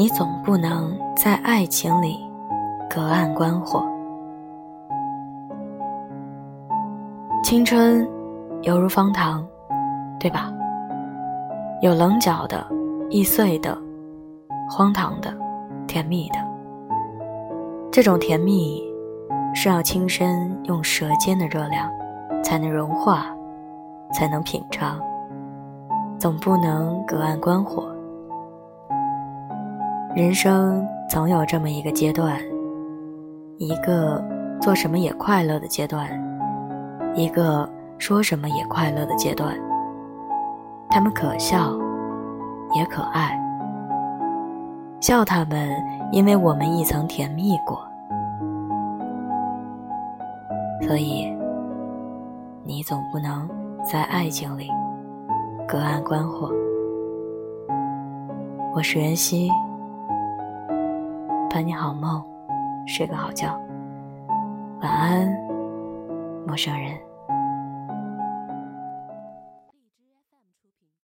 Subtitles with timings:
[0.00, 2.26] 你总不能在爱情里
[2.88, 3.84] 隔岸观火。
[7.44, 8.08] 青春
[8.62, 9.46] 犹如方糖，
[10.18, 10.50] 对吧？
[11.82, 12.66] 有棱角的、
[13.10, 13.76] 易碎的、
[14.70, 15.36] 荒唐的、
[15.86, 16.36] 甜蜜的。
[17.92, 18.82] 这种甜蜜
[19.54, 21.90] 是要亲身用舌尖的热量
[22.42, 23.26] 才能融化，
[24.14, 24.98] 才能品尝。
[26.18, 27.94] 总不能隔岸观火。
[30.12, 32.36] 人生总有这么一个阶段，
[33.58, 34.20] 一个
[34.60, 36.08] 做什么也快乐的阶段，
[37.14, 39.56] 一个说什么也快乐的阶段。
[40.88, 41.78] 他们可笑，
[42.74, 43.38] 也可爱。
[45.00, 45.70] 笑他们，
[46.10, 47.80] 因为我们亦曾甜蜜过。
[50.82, 51.32] 所以，
[52.64, 53.48] 你总不能
[53.84, 54.68] 在爱情里
[55.68, 56.50] 隔岸观火。
[58.74, 59.48] 我是袁熙。
[61.52, 62.24] 伴你好梦，
[62.86, 63.60] 睡个好觉，
[64.80, 65.28] 晚安，
[66.46, 67.09] 陌生人。